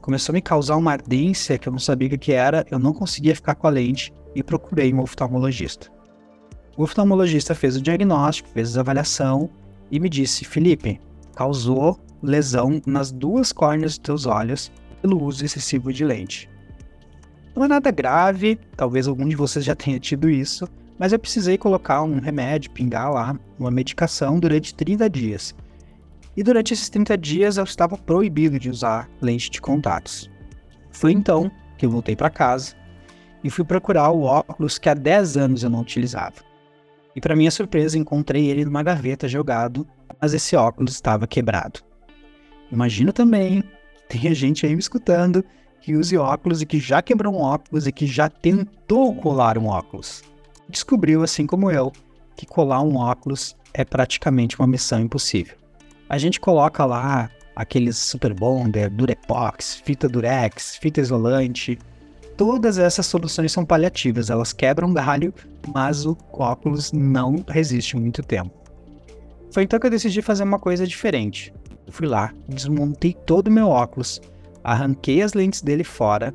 Começou 0.00 0.32
a 0.32 0.34
me 0.34 0.40
causar 0.40 0.76
uma 0.76 0.92
ardência 0.92 1.58
que 1.58 1.68
eu 1.68 1.72
não 1.72 1.80
sabia 1.80 2.06
o 2.06 2.16
que 2.16 2.30
era, 2.30 2.64
eu 2.70 2.78
não 2.78 2.92
conseguia 2.92 3.34
ficar 3.34 3.56
com 3.56 3.66
a 3.66 3.70
lente 3.70 4.14
e 4.32 4.44
procurei 4.44 4.94
um 4.94 5.00
oftalmologista. 5.00 5.90
O 6.76 6.84
oftalmologista 6.84 7.52
fez 7.52 7.74
o 7.74 7.82
diagnóstico, 7.82 8.48
fez 8.50 8.76
a 8.76 8.80
avaliação 8.80 9.50
e 9.90 9.98
me 9.98 10.08
disse: 10.08 10.44
Felipe, 10.44 11.00
causou 11.34 11.98
lesão 12.22 12.80
nas 12.86 13.10
duas 13.10 13.52
córneas 13.52 13.98
dos 13.98 14.06
teus 14.06 14.24
olhos 14.24 14.70
pelo 15.02 15.20
uso 15.20 15.44
excessivo 15.44 15.92
de 15.92 16.04
lente. 16.04 16.48
Não 17.56 17.64
é 17.64 17.66
nada 17.66 17.90
grave, 17.90 18.56
talvez 18.76 19.08
algum 19.08 19.26
de 19.26 19.34
vocês 19.34 19.64
já 19.64 19.74
tenha 19.74 19.98
tido 19.98 20.30
isso, 20.30 20.64
mas 20.98 21.12
eu 21.12 21.18
precisei 21.18 21.58
colocar 21.58 22.02
um 22.02 22.18
remédio, 22.18 22.70
pingar 22.70 23.12
lá, 23.12 23.38
uma 23.58 23.70
medicação 23.70 24.38
durante 24.38 24.74
30 24.74 25.08
dias. 25.10 25.54
E 26.36 26.42
durante 26.42 26.72
esses 26.72 26.88
30 26.88 27.16
dias 27.16 27.56
eu 27.56 27.64
estava 27.64 27.96
proibido 27.96 28.58
de 28.58 28.70
usar 28.70 29.08
lente 29.20 29.50
de 29.50 29.60
contatos. 29.60 30.30
Foi 30.90 31.12
então 31.12 31.50
que 31.76 31.84
eu 31.84 31.90
voltei 31.90 32.16
para 32.16 32.30
casa 32.30 32.74
e 33.44 33.50
fui 33.50 33.64
procurar 33.64 34.10
o 34.10 34.22
óculos 34.22 34.78
que 34.78 34.88
há 34.88 34.94
10 34.94 35.36
anos 35.36 35.62
eu 35.62 35.70
não 35.70 35.80
utilizava. 35.80 36.36
E 37.14 37.20
para 37.20 37.36
minha 37.36 37.50
surpresa 37.50 37.98
encontrei 37.98 38.46
ele 38.48 38.64
numa 38.64 38.82
gaveta 38.82 39.28
jogado, 39.28 39.86
mas 40.20 40.34
esse 40.34 40.56
óculos 40.56 40.92
estava 40.92 41.26
quebrado. 41.26 41.80
Imagino 42.70 43.12
também 43.12 43.62
que 43.62 44.18
tenha 44.18 44.34
gente 44.34 44.66
aí 44.66 44.72
me 44.72 44.80
escutando 44.80 45.44
que 45.80 45.94
use 45.94 46.16
óculos 46.16 46.60
e 46.60 46.66
que 46.66 46.80
já 46.80 47.00
quebrou 47.00 47.34
um 47.34 47.40
óculos 47.40 47.86
e 47.86 47.92
que 47.92 48.06
já 48.06 48.28
tentou 48.28 49.14
colar 49.14 49.56
um 49.56 49.66
óculos 49.66 50.22
descobriu, 50.68 51.22
assim 51.22 51.46
como 51.46 51.70
eu, 51.70 51.92
que 52.36 52.46
colar 52.46 52.82
um 52.82 52.96
óculos 52.96 53.56
é 53.72 53.84
praticamente 53.84 54.58
uma 54.58 54.66
missão 54.66 55.00
impossível. 55.00 55.56
A 56.08 56.18
gente 56.18 56.40
coloca 56.40 56.84
lá 56.84 57.30
aqueles 57.54 57.96
Super 57.96 58.34
Bonder, 58.34 58.90
Durepox, 58.90 59.76
fita 59.84 60.08
Durex, 60.08 60.76
fita 60.76 61.00
isolante. 61.00 61.78
Todas 62.36 62.78
essas 62.78 63.06
soluções 63.06 63.50
são 63.50 63.64
paliativas, 63.64 64.28
elas 64.28 64.52
quebram 64.52 64.92
galho, 64.92 65.32
mas 65.72 66.04
o 66.04 66.16
óculos 66.32 66.92
não 66.92 67.42
resiste 67.48 67.96
muito 67.96 68.22
tempo. 68.22 68.52
Foi 69.50 69.62
então 69.62 69.80
que 69.80 69.86
eu 69.86 69.90
decidi 69.90 70.20
fazer 70.20 70.44
uma 70.44 70.58
coisa 70.58 70.86
diferente. 70.86 71.52
Eu 71.86 71.92
fui 71.92 72.06
lá, 72.06 72.32
desmontei 72.46 73.14
todo 73.14 73.48
o 73.48 73.50
meu 73.50 73.68
óculos, 73.68 74.20
arranquei 74.62 75.22
as 75.22 75.32
lentes 75.32 75.62
dele 75.62 75.84
fora 75.84 76.34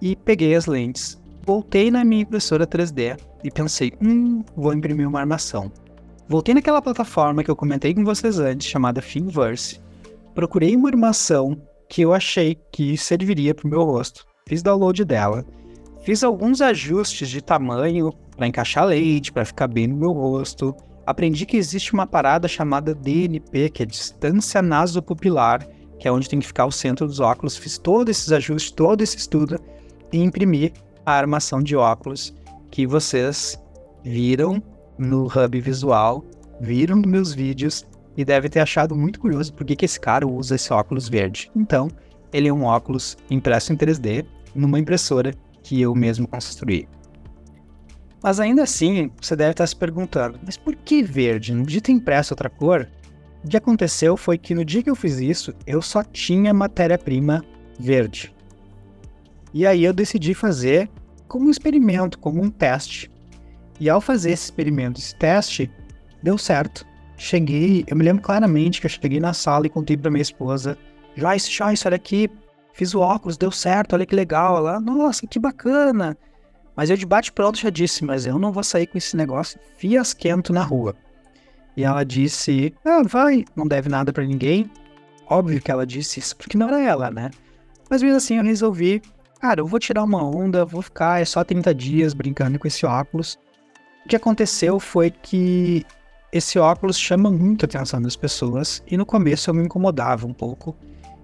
e 0.00 0.14
peguei 0.14 0.54
as 0.54 0.66
lentes. 0.66 1.18
Voltei 1.46 1.92
na 1.92 2.04
minha 2.04 2.22
impressora 2.22 2.66
3D 2.66 3.16
e 3.44 3.52
pensei, 3.52 3.92
hum, 4.02 4.42
vou 4.56 4.74
imprimir 4.74 5.08
uma 5.08 5.20
armação. 5.20 5.70
Voltei 6.28 6.52
naquela 6.52 6.82
plataforma 6.82 7.44
que 7.44 7.48
eu 7.48 7.54
comentei 7.54 7.94
com 7.94 8.04
vocês 8.04 8.40
antes, 8.40 8.66
chamada 8.66 9.00
Finverse. 9.00 9.80
Procurei 10.34 10.74
uma 10.74 10.88
armação 10.88 11.56
que 11.88 12.02
eu 12.02 12.12
achei 12.12 12.58
que 12.72 12.96
serviria 12.96 13.54
para 13.54 13.64
o 13.64 13.70
meu 13.70 13.84
rosto. 13.84 14.26
Fiz 14.48 14.60
download 14.60 15.04
dela. 15.04 15.44
Fiz 16.02 16.24
alguns 16.24 16.60
ajustes 16.60 17.28
de 17.28 17.40
tamanho 17.40 18.12
para 18.36 18.48
encaixar 18.48 18.84
leite, 18.84 19.32
para 19.32 19.44
ficar 19.44 19.68
bem 19.68 19.86
no 19.86 19.96
meu 19.96 20.10
rosto. 20.10 20.74
Aprendi 21.06 21.46
que 21.46 21.56
existe 21.56 21.92
uma 21.92 22.08
parada 22.08 22.48
chamada 22.48 22.92
DNP, 22.92 23.70
que 23.70 23.84
é 23.84 23.86
distância 23.86 24.60
nasopupilar, 24.60 25.64
que 25.96 26.08
é 26.08 26.12
onde 26.12 26.28
tem 26.28 26.40
que 26.40 26.46
ficar 26.48 26.66
o 26.66 26.72
centro 26.72 27.06
dos 27.06 27.20
óculos. 27.20 27.56
Fiz 27.56 27.78
todos 27.78 28.10
esses 28.10 28.32
ajustes, 28.32 28.72
todo 28.72 29.00
esse 29.02 29.16
estudo 29.16 29.60
e 30.12 30.20
imprimi 30.20 30.72
a 31.06 31.12
armação 31.12 31.62
de 31.62 31.76
óculos 31.76 32.34
que 32.70 32.84
vocês 32.86 33.62
viram 34.02 34.60
no 34.98 35.26
hub 35.26 35.60
visual, 35.60 36.24
viram 36.60 36.96
nos 36.96 37.06
meus 37.06 37.32
vídeos 37.32 37.86
e 38.16 38.24
deve 38.24 38.48
ter 38.48 38.60
achado 38.60 38.96
muito 38.96 39.20
curioso 39.20 39.54
por 39.54 39.64
que 39.64 39.84
esse 39.84 40.00
cara 40.00 40.26
usa 40.26 40.56
esse 40.56 40.72
óculos 40.72 41.08
verde. 41.08 41.50
Então, 41.54 41.88
ele 42.32 42.48
é 42.48 42.52
um 42.52 42.64
óculos 42.64 43.16
impresso 43.30 43.72
em 43.72 43.76
3D 43.76 44.26
numa 44.54 44.80
impressora 44.80 45.32
que 45.62 45.80
eu 45.80 45.94
mesmo 45.94 46.26
construí. 46.26 46.88
Mas 48.22 48.40
ainda 48.40 48.64
assim, 48.64 49.10
você 49.20 49.36
deve 49.36 49.52
estar 49.52 49.66
se 49.66 49.76
perguntando, 49.76 50.40
mas 50.44 50.56
por 50.56 50.74
que 50.74 51.02
verde? 51.02 51.54
Não 51.54 51.62
podia 51.62 51.80
ter 51.80 51.92
impresso 51.92 52.34
outra 52.34 52.50
cor? 52.50 52.88
O 53.44 53.48
que 53.48 53.56
aconteceu 53.56 54.16
foi 54.16 54.36
que 54.36 54.54
no 54.54 54.64
dia 54.64 54.82
que 54.82 54.90
eu 54.90 54.96
fiz 54.96 55.18
isso, 55.18 55.54
eu 55.66 55.80
só 55.80 56.02
tinha 56.02 56.52
matéria-prima 56.52 57.44
verde. 57.78 58.34
E 59.56 59.66
aí 59.66 59.84
eu 59.84 59.92
decidi 59.94 60.34
fazer 60.34 60.86
como 61.26 61.46
um 61.46 61.50
experimento, 61.50 62.18
como 62.18 62.42
um 62.42 62.50
teste. 62.50 63.10
E 63.80 63.88
ao 63.88 64.02
fazer 64.02 64.32
esse 64.32 64.44
experimento, 64.44 65.00
esse 65.00 65.16
teste, 65.16 65.70
deu 66.22 66.36
certo. 66.36 66.86
Cheguei, 67.16 67.82
eu 67.86 67.96
me 67.96 68.04
lembro 68.04 68.22
claramente 68.22 68.82
que 68.82 68.86
eu 68.86 68.90
cheguei 68.90 69.18
na 69.18 69.32
sala 69.32 69.64
e 69.66 69.70
contei 69.70 69.96
para 69.96 70.10
minha 70.10 70.20
esposa: 70.20 70.76
Joyce, 71.16 71.50
Joyce, 71.50 71.88
olha 71.88 71.96
aqui, 71.96 72.28
fiz 72.74 72.94
o 72.94 73.00
óculos, 73.00 73.38
deu 73.38 73.50
certo, 73.50 73.94
olha 73.94 74.04
que 74.04 74.14
legal. 74.14 74.58
Ela, 74.58 74.78
nossa, 74.78 75.26
que 75.26 75.38
bacana. 75.38 76.18
Mas 76.76 76.90
eu 76.90 76.96
de 76.98 77.06
bate-pronto 77.06 77.58
já 77.58 77.70
disse: 77.70 78.04
Mas 78.04 78.26
eu 78.26 78.38
não 78.38 78.52
vou 78.52 78.62
sair 78.62 78.86
com 78.86 78.98
esse 78.98 79.16
negócio 79.16 79.58
fiasquento 79.78 80.52
na 80.52 80.62
rua. 80.62 80.94
E 81.74 81.82
ela 81.82 82.04
disse: 82.04 82.74
Ah, 82.84 83.02
vai, 83.02 83.46
não 83.56 83.66
deve 83.66 83.88
nada 83.88 84.12
para 84.12 84.26
ninguém. 84.26 84.70
Óbvio 85.26 85.62
que 85.62 85.70
ela 85.70 85.86
disse 85.86 86.20
isso, 86.20 86.36
porque 86.36 86.58
não 86.58 86.68
era 86.68 86.82
ela, 86.82 87.10
né? 87.10 87.30
Mas 87.88 88.02
mesmo 88.02 88.18
assim 88.18 88.36
eu 88.36 88.44
resolvi: 88.44 89.00
Cara, 89.40 89.60
eu 89.60 89.66
vou 89.66 89.78
tirar 89.78 90.02
uma 90.02 90.24
onda, 90.24 90.64
vou 90.64 90.80
ficar 90.80 91.20
é 91.20 91.24
só 91.24 91.44
30 91.44 91.74
dias 91.74 92.14
brincando 92.14 92.58
com 92.58 92.66
esse 92.66 92.86
óculos. 92.86 93.38
O 94.04 94.08
que 94.08 94.16
aconteceu 94.16 94.80
foi 94.80 95.10
que 95.10 95.84
esse 96.32 96.58
óculos 96.58 96.98
chama 96.98 97.30
muito 97.30 97.64
a 97.64 97.66
atenção 97.66 98.00
das 98.00 98.16
pessoas 98.16 98.82
e 98.86 98.96
no 98.96 99.04
começo 99.04 99.50
eu 99.50 99.54
me 99.54 99.62
incomodava 99.62 100.26
um 100.26 100.32
pouco. 100.32 100.74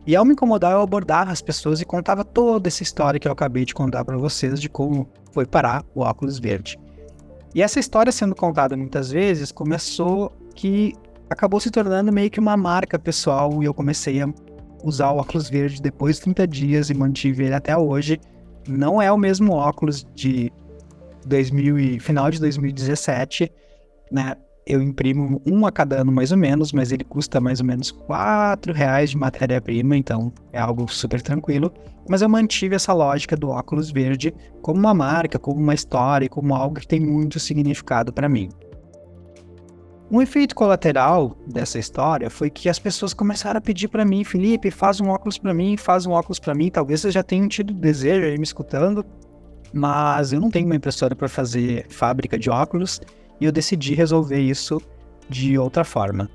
E 0.07 0.16
ao 0.16 0.25
me 0.25 0.33
incomodar, 0.33 0.73
eu 0.73 0.81
abordava 0.81 1.31
as 1.31 1.40
pessoas 1.40 1.81
e 1.81 1.85
contava 1.85 2.25
toda 2.25 2.69
essa 2.69 2.83
história 2.83 3.21
que 3.21 3.28
eu 3.28 3.33
acabei 3.33 3.64
de 3.64 3.73
contar 3.73 4.04
para 4.04 4.16
vocês 4.16 4.61
de 4.61 4.69
como 4.69 5.09
foi 5.31 5.47
parar 5.47 5.85
o 5.95 6.00
óculos 6.00 6.38
verde. 6.38 6.78
E 7.54 7.62
essa 7.62 7.78
história 7.78 8.11
sendo 8.11 8.35
contada 8.35 8.76
muitas 8.76 9.11
vezes 9.11 9.52
começou 9.52 10.33
que 10.54 10.92
acabou 11.31 11.61
se 11.61 11.71
tornando 11.71 12.12
meio 12.12 12.31
que 12.31 12.40
uma 12.40 12.57
marca 12.57 12.99
pessoal 12.99 13.62
e 13.62 13.66
eu 13.66 13.73
comecei 13.73 14.21
a 14.21 14.28
usar 14.83 15.11
o 15.11 15.19
óculos 15.19 15.49
verde 15.49 15.81
depois 15.81 16.17
de 16.17 16.23
30 16.23 16.47
dias 16.47 16.91
e 16.91 16.95
mantive 16.95 17.45
ele 17.45 17.55
até 17.55 17.77
hoje. 17.77 18.21
Não 18.69 19.01
é 19.01 19.11
o 19.11 19.19
mesmo 19.19 19.53
óculos 19.53 20.07
de 20.15 20.53
2000 21.27 21.79
e, 21.79 22.01
final 22.01 22.31
de 22.31 22.39
2017, 22.41 23.51
né? 24.11 24.35
Eu 24.65 24.81
imprimo 24.81 25.43
um 25.45 25.67
a 25.67 25.73
cada 25.73 26.01
ano 26.01 26.12
mais 26.12 26.31
ou 26.31 26.39
menos, 26.39 26.73
mas 26.73 26.93
ele 26.93 27.03
custa 27.03 27.41
mais 27.41 27.59
ou 27.59 27.67
menos 27.67 27.91
quatro 27.91 28.73
reais 28.73 29.11
de 29.11 29.17
matéria-prima, 29.17 29.97
então 29.97 30.33
é 30.53 30.61
algo 30.61 30.87
super 30.87 31.21
tranquilo. 31.21 31.73
Mas 32.09 32.23
eu 32.23 32.29
mantive 32.29 32.77
essa 32.77 32.93
lógica 32.93 33.37
do 33.37 33.49
óculos 33.49 33.91
verde 33.91 34.33
como 34.61 34.79
uma 34.79 34.95
marca, 34.95 35.37
como 35.37 35.61
uma 35.61 35.75
história, 35.75 36.29
como 36.29 36.55
algo 36.55 36.79
que 36.79 36.87
tem 36.87 37.01
muito 37.01 37.41
significado 37.41 38.12
para 38.12 38.29
mim. 38.29 38.51
Um 40.12 40.21
efeito 40.21 40.54
colateral 40.54 41.35
dessa 41.47 41.78
história 41.78 42.28
foi 42.28 42.50
que 42.50 42.69
as 42.69 42.78
pessoas 42.78 43.14
começaram 43.14 43.57
a 43.57 43.62
pedir 43.62 43.88
para 43.88 44.04
mim, 44.04 44.25
Felipe, 44.25 44.71
faz 44.71 45.00
um 45.00 45.09
óculos 45.09 45.38
para 45.38 45.54
mim, 45.54 45.75
faz 45.78 46.04
um 46.04 46.11
óculos 46.11 46.38
para 46.38 46.54
mim. 46.54 46.71
Talvez 46.71 47.00
vocês 47.00 47.14
já 47.14 47.23
tenham 47.23 47.49
tido 47.49 47.73
desejo 47.73 48.26
aí 48.26 48.37
me 48.37 48.45
escutando, 48.45 49.02
mas 49.73 50.35
eu 50.35 50.38
não 50.38 50.50
tenho 50.50 50.66
uma 50.66 50.76
impressora 50.76 51.16
para 51.16 51.31
fazer 51.31 51.87
fábrica 51.88 52.38
de 52.38 52.50
óculos 52.50 53.00
e 53.40 53.47
eu 53.47 53.50
decidi 53.50 53.95
resolver 53.95 54.38
isso 54.38 54.83
de 55.31 55.57
outra 55.57 55.83
forma. 55.83 56.28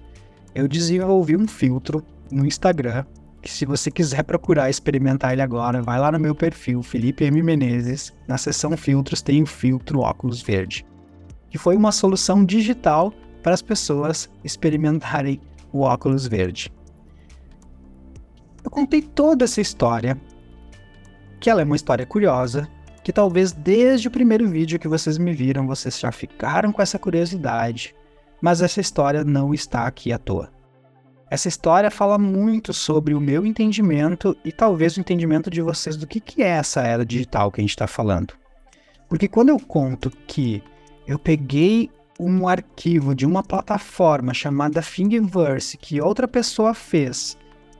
Eu 0.55 0.67
desenvolvi 0.67 1.37
um 1.37 1.47
filtro 1.47 2.03
no 2.31 2.47
Instagram 2.47 3.05
que 3.43 3.51
se 3.51 3.63
você 3.63 3.91
quiser 3.91 4.23
procurar 4.23 4.71
experimentar 4.71 5.33
ele 5.33 5.43
agora, 5.43 5.83
vai 5.83 5.99
lá 5.99 6.11
no 6.11 6.19
meu 6.19 6.33
perfil, 6.33 6.81
Felipe 6.81 7.25
M. 7.25 7.43
Menezes, 7.43 8.11
na 8.27 8.39
seção 8.39 8.75
filtros 8.75 9.21
tem 9.21 9.43
o 9.43 9.45
filtro 9.45 9.99
óculos 9.99 10.41
verde, 10.41 10.83
que 11.51 11.59
foi 11.59 11.77
uma 11.77 11.91
solução 11.91 12.43
digital 12.43 13.13
para 13.47 13.53
as 13.53 13.61
pessoas 13.61 14.29
experimentarem 14.43 15.39
o 15.71 15.79
óculos 15.79 16.27
verde. 16.27 16.69
Eu 18.61 18.69
contei 18.69 19.01
toda 19.01 19.45
essa 19.45 19.61
história, 19.61 20.19
que 21.39 21.49
ela 21.49 21.61
é 21.61 21.63
uma 21.63 21.77
história 21.77 22.05
curiosa, 22.05 22.67
que 23.05 23.13
talvez 23.13 23.53
desde 23.53 24.09
o 24.09 24.11
primeiro 24.11 24.49
vídeo 24.49 24.77
que 24.77 24.87
vocês 24.89 25.17
me 25.17 25.31
viram, 25.31 25.65
vocês 25.65 25.97
já 25.97 26.11
ficaram 26.11 26.73
com 26.73 26.81
essa 26.81 26.99
curiosidade, 26.99 27.95
mas 28.41 28.61
essa 28.61 28.81
história 28.81 29.23
não 29.23 29.53
está 29.53 29.87
aqui 29.87 30.11
à 30.11 30.17
toa. 30.17 30.51
Essa 31.31 31.47
história 31.47 31.89
fala 31.89 32.17
muito 32.17 32.73
sobre 32.73 33.13
o 33.13 33.21
meu 33.21 33.45
entendimento 33.45 34.35
e 34.43 34.51
talvez 34.51 34.97
o 34.97 34.99
entendimento 34.99 35.49
de 35.49 35.61
vocês 35.61 35.95
do 35.95 36.05
que, 36.05 36.19
que 36.19 36.43
é 36.43 36.49
essa 36.49 36.81
era 36.81 37.05
digital 37.05 37.49
que 37.49 37.61
a 37.61 37.63
gente 37.63 37.69
está 37.69 37.87
falando. 37.87 38.33
Porque 39.07 39.29
quando 39.29 39.47
eu 39.47 39.57
conto 39.57 40.11
que 40.27 40.61
eu 41.07 41.17
peguei 41.17 41.89
um 42.19 42.47
arquivo 42.47 43.13
de 43.13 43.25
uma 43.25 43.43
plataforma 43.43 44.33
chamada 44.33 44.81
Thingiverse 44.81 45.77
que 45.77 46.01
outra 46.01 46.27
pessoa 46.27 46.73
fez 46.73 47.37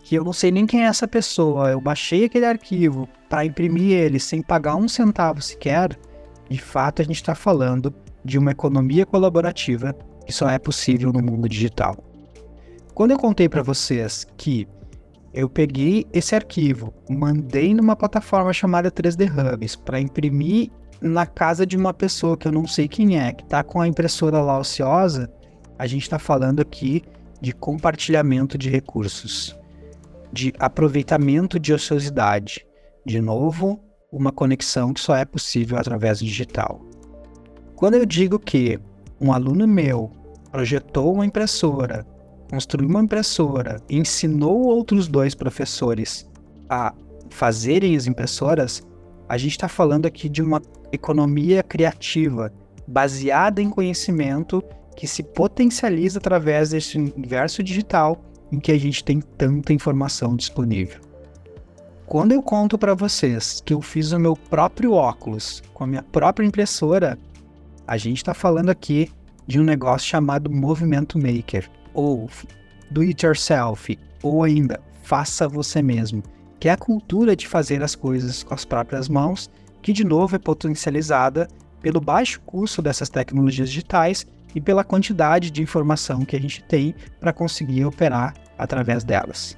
que 0.07 0.15
eu 0.15 0.23
não 0.23 0.31
sei 0.31 0.51
nem 0.51 0.65
quem 0.65 0.85
é 0.85 0.87
essa 0.87 1.05
pessoa, 1.05 1.69
eu 1.69 1.81
baixei 1.81 2.23
aquele 2.23 2.45
arquivo 2.45 3.09
para 3.27 3.43
imprimir 3.43 3.91
ele 3.91 4.21
sem 4.21 4.41
pagar 4.41 4.77
um 4.77 4.87
centavo 4.87 5.41
sequer, 5.41 5.99
de 6.49 6.61
fato 6.61 7.01
a 7.01 7.05
gente 7.05 7.17
está 7.17 7.35
falando 7.35 7.93
de 8.23 8.37
uma 8.37 8.51
economia 8.51 9.05
colaborativa 9.05 9.93
que 10.25 10.31
só 10.31 10.49
é 10.49 10.57
possível 10.57 11.11
no 11.11 11.21
mundo 11.21 11.49
digital. 11.49 11.97
Quando 12.93 13.11
eu 13.11 13.17
contei 13.17 13.49
para 13.49 13.61
vocês 13.61 14.25
que 14.37 14.65
eu 15.33 15.49
peguei 15.49 16.05
esse 16.13 16.33
arquivo, 16.33 16.93
mandei 17.09 17.73
numa 17.73 17.95
plataforma 17.95 18.53
chamada 18.53 18.89
3D 18.89 19.27
Hubs 19.29 19.75
para 19.75 19.99
imprimir 19.99 20.71
na 21.01 21.25
casa 21.25 21.65
de 21.65 21.77
uma 21.77 21.93
pessoa 21.93 22.37
que 22.37 22.47
eu 22.47 22.51
não 22.51 22.67
sei 22.67 22.87
quem 22.87 23.19
é, 23.19 23.31
que 23.31 23.43
está 23.43 23.63
com 23.63 23.79
a 23.81 23.87
impressora 23.87 24.41
lá 24.41 24.59
ociosa, 24.59 25.31
a 25.77 25.85
gente 25.85 26.03
está 26.03 26.17
falando 26.17 26.59
aqui 26.59 27.03
de 27.39 27.53
compartilhamento 27.53 28.57
de 28.57 28.69
recursos 28.69 29.55
de 30.31 30.53
aproveitamento 30.59 31.59
de 31.59 31.73
ociosidade. 31.73 32.65
De 33.05 33.21
novo, 33.21 33.79
uma 34.11 34.31
conexão 34.31 34.93
que 34.93 34.99
só 34.99 35.15
é 35.15 35.25
possível 35.25 35.77
através 35.77 36.19
do 36.19 36.25
digital. 36.25 36.81
Quando 37.75 37.95
eu 37.95 38.05
digo 38.05 38.39
que 38.39 38.79
um 39.19 39.31
aluno 39.31 39.67
meu 39.67 40.11
projetou 40.51 41.13
uma 41.13 41.25
impressora, 41.25 42.05
construiu 42.49 42.89
uma 42.89 43.01
impressora, 43.01 43.81
ensinou 43.89 44.65
outros 44.65 45.07
dois 45.07 45.35
professores 45.35 46.27
a 46.69 46.93
fazerem 47.29 47.95
as 47.95 48.07
impressoras, 48.07 48.81
a 49.27 49.37
gente 49.37 49.51
está 49.51 49.67
falando 49.67 50.05
aqui 50.05 50.29
de 50.29 50.41
uma 50.41 50.61
economia 50.91 51.63
criativa 51.63 52.51
baseada 52.87 53.61
em 53.61 53.69
conhecimento 53.69 54.63
que 54.95 55.07
se 55.07 55.21
potencializa 55.21 56.19
através 56.19 56.69
desse 56.69 56.97
universo 56.97 57.61
digital 57.61 58.19
em 58.51 58.59
que 58.59 58.71
a 58.71 58.79
gente 58.79 59.03
tem 59.03 59.19
tanta 59.19 59.73
informação 59.73 60.35
disponível. 60.35 61.01
Quando 62.05 62.31
eu 62.31 62.41
conto 62.41 62.77
para 62.77 62.93
vocês 62.93 63.61
que 63.63 63.73
eu 63.73 63.81
fiz 63.81 64.13
o 64.13 64.19
meu 64.19 64.35
próprio 64.35 64.93
óculos 64.93 65.61
com 65.73 65.83
a 65.83 65.87
minha 65.87 66.03
própria 66.03 66.45
impressora, 66.45 67.19
a 67.85 67.97
gente 67.97 68.17
está 68.17 68.33
falando 68.33 68.69
aqui 68.69 69.11
de 69.45 69.59
um 69.59 69.63
negócio 69.63 70.07
chamado 70.07 70.49
Movimento 70.49 71.19
Maker, 71.19 71.69
ou 71.93 72.29
Do 72.89 73.01
It 73.01 73.25
Yourself, 73.25 73.99
ou 74.23 74.43
ainda 74.43 74.79
Faça 75.03 75.47
Você 75.47 75.81
Mesmo, 75.81 76.23
que 76.59 76.69
é 76.69 76.71
a 76.71 76.77
cultura 76.77 77.35
de 77.35 77.47
fazer 77.47 77.83
as 77.83 77.95
coisas 77.95 78.43
com 78.43 78.53
as 78.53 78.65
próprias 78.65 79.07
mãos, 79.07 79.49
que 79.81 79.93
de 79.93 80.03
novo 80.03 80.35
é 80.35 80.39
potencializada 80.39 81.47
pelo 81.81 82.01
baixo 82.01 82.41
custo 82.41 82.81
dessas 82.81 83.09
tecnologias 83.09 83.69
digitais 83.69 84.25
e 84.55 84.61
pela 84.61 84.83
quantidade 84.83 85.51
de 85.51 85.61
informação 85.61 86.25
que 86.25 86.35
a 86.35 86.39
gente 86.39 86.63
tem 86.63 86.95
para 87.19 87.33
conseguir 87.33 87.85
operar 87.85 88.33
através 88.57 89.03
delas. 89.03 89.57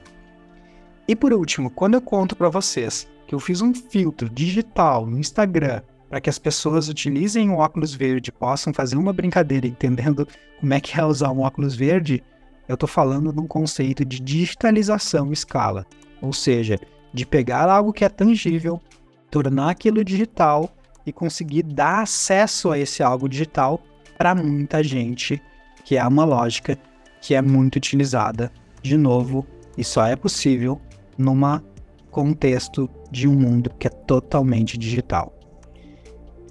E 1.08 1.16
por 1.16 1.34
último, 1.34 1.70
quando 1.70 1.96
eu 1.96 2.02
conto 2.02 2.36
para 2.36 2.50
vocês 2.50 3.08
que 3.26 3.34
eu 3.34 3.40
fiz 3.40 3.62
um 3.62 3.74
filtro 3.74 4.30
digital 4.30 5.06
no 5.06 5.18
Instagram 5.18 5.82
para 6.10 6.20
que 6.20 6.30
as 6.30 6.40
pessoas 6.40 6.90
utilizem 6.90 7.50
o 7.50 7.58
óculos 7.58 7.94
verde, 7.94 8.32
possam 8.32 8.74
fazer 8.74 8.98
uma 8.98 9.14
brincadeira 9.14 9.68
entendendo 9.68 10.28
como 10.60 10.74
é 10.74 10.80
que 10.80 11.00
é 11.00 11.06
usar 11.06 11.32
um 11.32 11.42
óculos 11.42 11.76
verde, 11.76 12.24
eu 12.68 12.74
estou 12.74 12.90
falando 12.90 13.32
de 13.32 13.40
um 13.40 13.48
conceito 13.48 14.04
de 14.04 14.20
digitalização 14.20 15.32
escala, 15.32 15.86
ou 16.22 16.34
seja, 16.34 16.80
de 17.14 17.26
pegar 17.26 17.70
algo 17.70 17.94
que 17.94 18.04
é 18.04 18.10
tangível, 18.10 18.82
tornar 19.30 19.70
aquilo 19.70 20.04
digital 20.04 20.70
e 21.06 21.12
conseguir 21.12 21.64
dar 21.64 22.02
acesso 22.02 22.72
a 22.72 22.78
esse 22.78 23.02
algo 23.04 23.28
digital 23.28 23.82
para 24.18 24.36
muita 24.36 24.84
gente, 24.84 25.42
que 25.86 25.98
é 25.98 26.06
uma 26.06 26.26
lógica 26.26 26.78
que 27.22 27.34
é 27.36 27.42
muito 27.42 27.78
utilizada, 27.78 28.52
de 28.82 28.98
novo, 28.98 29.46
e 29.78 29.84
só 29.84 30.06
é 30.06 30.16
possível 30.16 30.80
numa 31.18 31.64
contexto 32.12 32.90
de 33.12 33.28
um 33.28 33.34
mundo 33.34 33.72
que 33.78 33.88
é 33.88 33.90
totalmente 33.90 34.78
digital. 34.78 35.34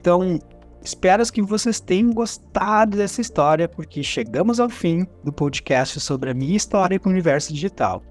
Então, 0.01 0.39
espero 0.83 1.23
que 1.33 1.43
vocês 1.43 1.81
tenham 1.81 2.13
gostado 2.13 2.97
dessa 2.97 3.21
história, 3.21 3.69
porque 3.69 4.03
chegamos 4.03 4.61
ao 4.61 4.69
fim 4.69 5.07
do 5.25 5.33
podcast 5.33 6.01
sobre 6.01 6.31
a 6.31 6.35
minha 6.35 6.57
história 6.57 6.99
com 6.99 7.09
o 7.09 7.13
universo 7.13 7.53
digital. 7.53 8.03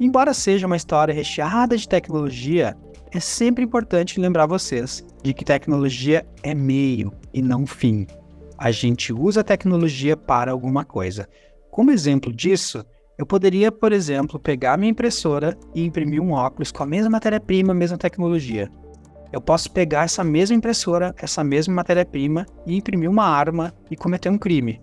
Embora 0.00 0.34
seja 0.34 0.66
uma 0.66 0.76
história 0.76 1.14
recheada 1.14 1.76
de 1.76 1.88
tecnologia, 1.88 2.76
é 3.12 3.20
sempre 3.20 3.64
importante 3.64 4.20
lembrar 4.20 4.46
vocês 4.46 5.04
de 5.22 5.32
que 5.32 5.44
tecnologia 5.44 6.26
é 6.42 6.54
meio 6.54 7.12
e 7.32 7.42
não 7.42 7.66
fim. 7.66 8.06
A 8.56 8.70
gente 8.70 9.12
usa 9.12 9.40
a 9.40 9.44
tecnologia 9.44 10.16
para 10.16 10.52
alguma 10.52 10.84
coisa. 10.84 11.28
Como 11.70 11.90
exemplo 11.90 12.32
disso, 12.32 12.84
eu 13.16 13.26
poderia, 13.26 13.70
por 13.70 13.92
exemplo, 13.92 14.38
pegar 14.38 14.76
minha 14.76 14.90
impressora 14.90 15.56
e 15.74 15.84
imprimir 15.84 16.20
um 16.20 16.32
óculos 16.32 16.72
com 16.72 16.82
a 16.82 16.86
mesma 16.86 17.10
matéria-prima, 17.10 17.74
mesma 17.74 17.98
tecnologia 17.98 18.70
eu 19.32 19.40
posso 19.40 19.70
pegar 19.70 20.04
essa 20.04 20.24
mesma 20.24 20.56
impressora, 20.56 21.14
essa 21.18 21.44
mesma 21.44 21.74
matéria-prima 21.74 22.46
e 22.66 22.76
imprimir 22.76 23.10
uma 23.10 23.24
arma 23.24 23.74
e 23.90 23.96
cometer 23.96 24.30
um 24.30 24.38
crime. 24.38 24.80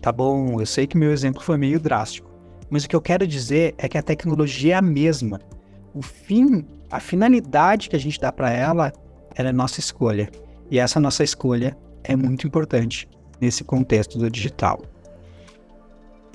Tá 0.00 0.12
bom, 0.12 0.60
eu 0.60 0.66
sei 0.66 0.86
que 0.86 0.98
meu 0.98 1.12
exemplo 1.12 1.42
foi 1.42 1.56
meio 1.56 1.80
drástico, 1.80 2.30
mas 2.70 2.84
o 2.84 2.88
que 2.88 2.94
eu 2.94 3.00
quero 3.00 3.26
dizer 3.26 3.74
é 3.78 3.88
que 3.88 3.96
a 3.96 4.02
tecnologia 4.02 4.74
é 4.74 4.76
a 4.76 4.82
mesma. 4.82 5.40
O 5.94 6.02
fim, 6.02 6.64
a 6.90 7.00
finalidade 7.00 7.88
que 7.88 7.96
a 7.96 7.98
gente 7.98 8.20
dá 8.20 8.30
para 8.30 8.50
ela, 8.50 8.92
ela 9.34 9.48
é 9.48 9.52
nossa 9.52 9.80
escolha. 9.80 10.30
E 10.70 10.78
essa 10.78 10.98
nossa 11.00 11.22
escolha 11.22 11.76
é 12.02 12.14
muito 12.16 12.46
importante 12.46 13.08
nesse 13.40 13.64
contexto 13.64 14.18
do 14.18 14.30
digital. 14.30 14.82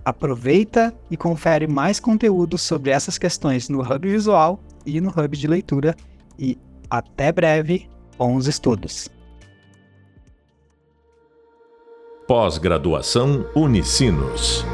Aproveita 0.03 0.93
e 1.09 1.17
confere 1.17 1.67
mais 1.67 1.99
conteúdo 1.99 2.57
sobre 2.57 2.89
essas 2.91 3.17
questões 3.17 3.69
no 3.69 3.81
Hub 3.81 4.09
Visual 4.09 4.59
e 4.85 4.99
no 4.99 5.09
Hub 5.09 5.37
de 5.37 5.47
Leitura 5.47 5.95
e 6.39 6.57
até 6.89 7.31
breve, 7.31 7.87
bons 8.17 8.47
estudos. 8.47 9.09
Pós-graduação 12.27 13.45
Unicinos. 13.55 14.65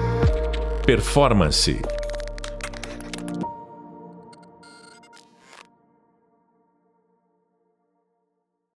Performance 0.86 1.81